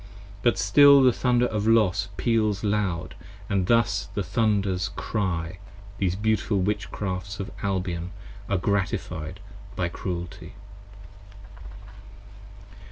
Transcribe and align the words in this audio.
But 0.41 0.57
still 0.57 1.03
the 1.03 1.11
thunder 1.13 1.45
of 1.45 1.67
Los 1.67 2.07
peals 2.17 2.63
loud 2.63 3.13
& 3.43 3.47
thus 3.49 4.07
the 4.15 4.23
thunders 4.23 4.89
cry: 4.95 5.59
68 5.99 5.99
These 5.99 6.15
beautiful 6.15 6.59
Witchcrafts 6.59 7.39
of 7.39 7.51
Albion, 7.61 8.09
are 8.49 8.57
gratifyd 8.57 9.37
by 9.75 9.89
Cruelty. 9.89 10.55